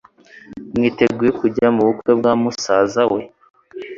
[0.75, 3.21] mwiteguye kujya mubukwe bwa musaza we?